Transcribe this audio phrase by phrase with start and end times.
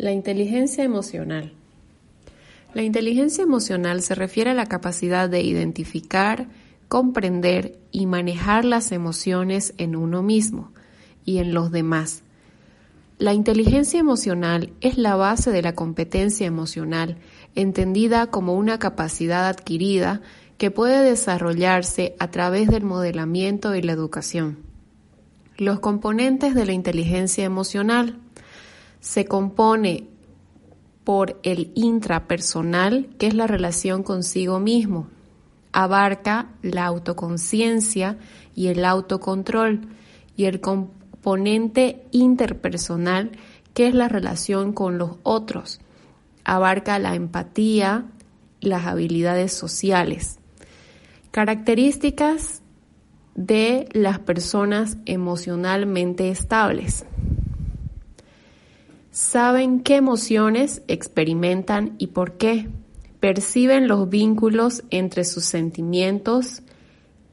[0.00, 1.52] La inteligencia emocional.
[2.72, 6.48] La inteligencia emocional se refiere a la capacidad de identificar,
[6.88, 10.72] comprender y manejar las emociones en uno mismo
[11.26, 12.22] y en los demás.
[13.18, 17.18] La inteligencia emocional es la base de la competencia emocional,
[17.54, 20.22] entendida como una capacidad adquirida
[20.56, 24.60] que puede desarrollarse a través del modelamiento y la educación.
[25.58, 28.16] Los componentes de la inteligencia emocional
[29.00, 30.06] se compone
[31.04, 35.08] por el intrapersonal, que es la relación consigo mismo.
[35.72, 38.18] Abarca la autoconciencia
[38.54, 39.88] y el autocontrol
[40.36, 43.32] y el componente interpersonal,
[43.74, 45.80] que es la relación con los otros.
[46.44, 48.04] Abarca la empatía
[48.60, 50.38] las habilidades sociales.
[51.30, 52.62] Características
[53.34, 57.06] de las personas emocionalmente estables
[59.20, 62.68] saben qué emociones experimentan y por qué.
[63.20, 66.62] Perciben los vínculos entre sus sentimientos,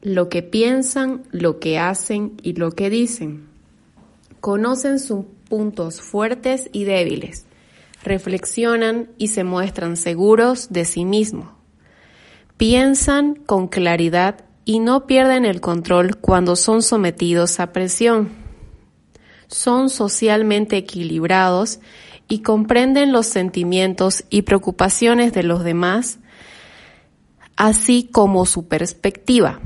[0.02, 3.48] lo que piensan, lo que hacen y lo que dicen.
[4.42, 7.46] Conocen sus puntos fuertes y débiles.
[8.04, 11.48] Reflexionan y se muestran seguros de sí mismos.
[12.58, 18.47] Piensan con claridad y no pierden el control cuando son sometidos a presión
[19.48, 21.80] son socialmente equilibrados
[22.28, 26.20] y comprenden los sentimientos y preocupaciones de los demás,
[27.56, 29.60] así como su perspectiva.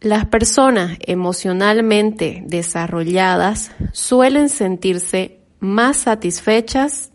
[0.00, 7.10] Las personas emocionalmente desarrolladas suelen sentirse más satisfechas,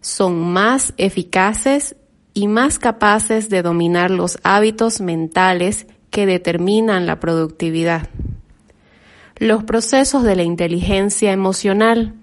[0.00, 1.96] son más eficaces
[2.34, 8.08] y más capaces de dominar los hábitos mentales que determinan la productividad
[9.42, 12.14] los procesos de la inteligencia emocional.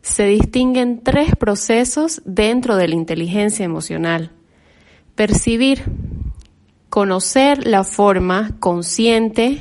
[0.00, 4.30] Se distinguen tres procesos dentro de la inteligencia emocional.
[5.16, 5.82] Percibir,
[6.88, 9.58] conocer la forma consciente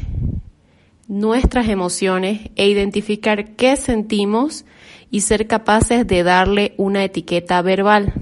[1.07, 4.63] nuestras emociones e identificar qué sentimos
[5.09, 8.13] y ser capaces de darle una etiqueta verbal.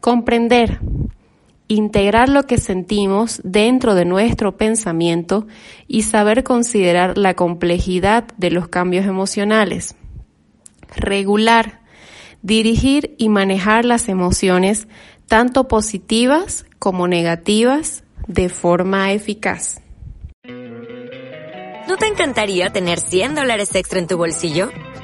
[0.00, 0.78] Comprender,
[1.68, 5.46] integrar lo que sentimos dentro de nuestro pensamiento
[5.88, 9.96] y saber considerar la complejidad de los cambios emocionales.
[10.96, 11.80] Regular,
[12.42, 14.86] dirigir y manejar las emociones
[15.26, 19.80] tanto positivas como negativas de forma eficaz.
[21.88, 24.70] ¿No te encantaría tener 100 dólares extra en tu bolsillo?